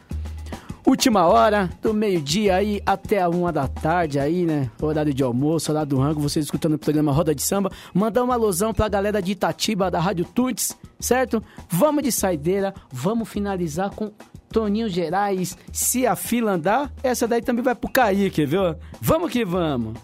última 0.86 1.26
hora, 1.26 1.68
do 1.82 1.92
meio-dia 1.92 2.54
aí 2.54 2.80
até 2.86 3.20
a 3.20 3.28
uma 3.28 3.52
da 3.52 3.66
tarde 3.66 4.20
aí, 4.20 4.46
né? 4.46 4.70
Horário 4.80 5.12
de 5.12 5.22
almoço, 5.22 5.72
horário 5.72 5.88
do 5.88 5.98
rango, 5.98 6.20
vocês 6.20 6.44
escutando 6.44 6.74
o 6.74 6.78
programa 6.78 7.10
Roda 7.10 7.34
de 7.34 7.42
Samba. 7.42 7.72
Mandar 7.92 8.22
uma 8.22 8.34
alusão 8.34 8.72
pra 8.72 8.88
galera 8.88 9.20
de 9.20 9.32
Itatiba, 9.32 9.90
da 9.90 9.98
Rádio 9.98 10.24
Tuts, 10.24 10.76
certo? 11.00 11.42
Vamos 11.68 12.04
de 12.04 12.12
saideira, 12.12 12.72
vamos 12.92 13.28
finalizar 13.28 13.90
com 13.90 14.12
Toninho 14.48 14.88
Gerais, 14.88 15.58
Se 15.72 16.06
a 16.06 16.14
Fila 16.14 16.52
Andar. 16.52 16.92
Essa 17.02 17.26
daí 17.26 17.42
também 17.42 17.64
vai 17.64 17.74
pro 17.74 17.90
Kaique, 17.90 18.46
viu? 18.46 18.76
Vamos 19.00 19.32
que 19.32 19.44
vamos. 19.44 19.98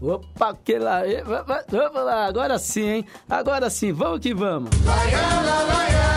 Opa, 0.00 0.54
que 0.64 0.78
lá, 0.78 1.06
eh, 1.06 1.22
va- 1.22 1.42
va- 1.42 1.64
vamos 1.68 2.04
lá, 2.04 2.26
agora 2.26 2.58
sim, 2.58 2.86
hein? 2.88 3.06
Agora 3.28 3.68
sim, 3.68 3.92
vamos 3.92 4.20
que 4.20 4.32
vamos. 4.32 4.70
Não, 4.84 6.07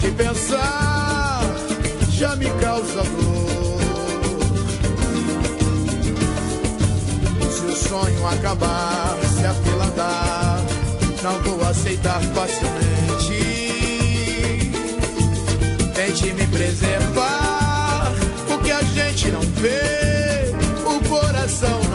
de 0.00 0.10
pensar 0.12 1.42
já 2.10 2.34
me 2.36 2.50
causa 2.60 3.02
dor. 3.02 3.80
Se 7.50 7.64
o 7.64 7.76
sonho 7.76 8.26
acabar, 8.26 9.16
se 9.22 9.44
a 9.44 9.54
fila 9.54 9.84
andar, 9.84 10.60
não 11.22 11.38
vou 11.42 11.66
aceitar 11.68 12.20
facilmente. 12.34 13.40
Tente 15.94 16.32
me 16.32 16.46
preservar, 16.46 18.12
o 18.54 18.58
que 18.58 18.70
a 18.70 18.82
gente 18.82 19.30
não 19.30 19.40
vê, 19.40 20.54
o 20.84 21.08
coração 21.08 21.89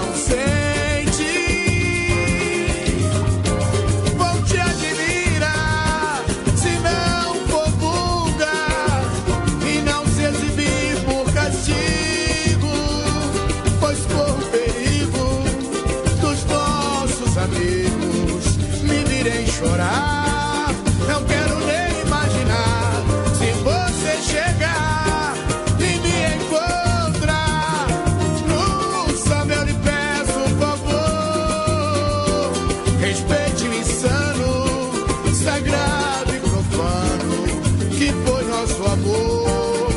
nosso 38.66 38.84
amor, 38.84 39.90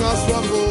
nosso 0.00 0.34
amor. 0.34 0.65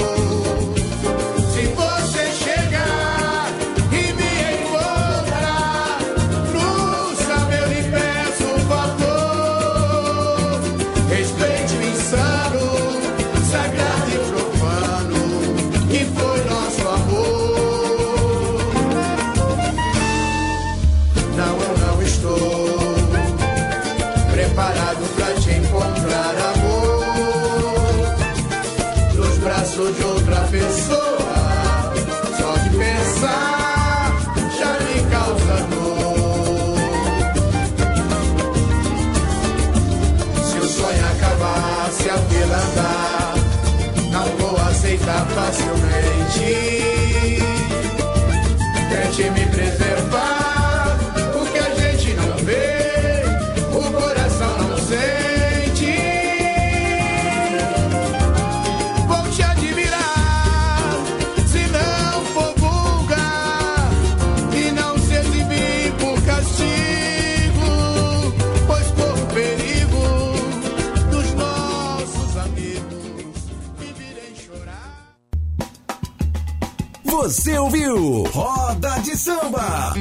Roda 77.87 78.99
de 79.03 79.15
Samba. 79.15 79.93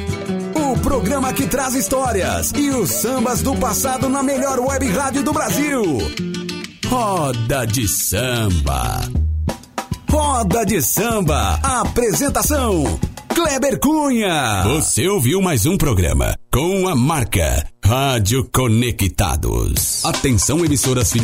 O 0.55 0.79
programa 0.79 1.33
que 1.33 1.47
traz 1.47 1.75
histórias 1.75 2.51
e 2.57 2.71
os 2.71 2.91
sambas 2.91 3.43
do 3.43 3.55
passado 3.57 4.09
na 4.09 4.23
melhor 4.23 4.59
web 4.59 4.89
rádio 4.91 5.23
do 5.23 5.33
Brasil. 5.33 5.83
Roda 6.87 7.67
de 7.67 7.87
Samba. 7.87 9.01
Roda 10.11 10.65
de 10.65 10.81
Samba. 10.81 11.61
Apresentação: 11.63 12.99
Kleber 13.29 13.79
Cunha. 13.79 14.63
Você 14.65 15.07
ouviu 15.07 15.43
mais 15.43 15.67
um 15.67 15.77
programa 15.77 16.35
com 16.51 16.89
a 16.89 16.97
marca 16.97 17.67
Rádio 17.85 18.49
Conectados. 18.51 20.05
Atenção, 20.05 20.65
emissoras 20.65 21.13
filiais. 21.13 21.23